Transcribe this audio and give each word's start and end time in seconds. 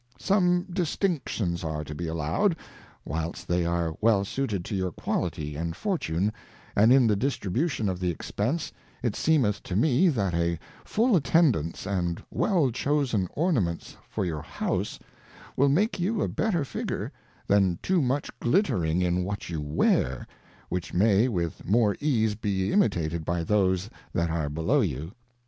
Some 0.17 0.63
distinctions 0.67 1.63
are 1.63 1.83
to 1.83 1.93
be 1.93 2.07
allowed, 2.07 2.55
whilst 3.05 3.47
they 3.47 3.67
are 3.67 3.95
well 4.01 4.25
suited 4.25 4.65
to 4.65 4.75
your 4.75 4.91
Quality 4.91 5.55
and 5.55 5.75
Fortune, 5.75 6.33
and 6.75 6.91
in 6.91 7.05
the 7.05 7.15
distribution 7.15 7.87
of 7.87 7.99
the 7.99 8.09
Expence, 8.09 8.73
it 9.03 9.15
seemeth 9.15 9.61
to 9.61 9.75
me 9.75 10.09
that 10.09 10.33
a 10.33 10.57
full 10.83 11.15
Attendance, 11.15 11.85
and 11.85 12.23
well 12.31 12.71
chosen 12.71 13.27
Ornaments 13.35 13.95
for 14.09 14.25
your 14.25 14.41
House, 14.41 14.97
will 15.55 15.69
make 15.69 15.99
you 15.99 16.23
a 16.23 16.27
better 16.27 16.65
Figure, 16.65 17.11
than 17.45 17.77
too 17.83 18.01
much 18.01 18.31
glittering 18.39 19.03
in 19.03 19.23
what 19.23 19.49
you 19.49 19.61
wear, 19.61 20.25
which 20.67 20.95
may 20.95 21.27
with 21.27 21.63
more 21.63 21.95
ease 21.99 22.33
be 22.33 22.73
imitated 22.73 23.23
by 23.23 23.43
those 23.43 23.87
that 24.13 24.31
are 24.31 24.49
below 24.49 24.81
you. 24.81 25.11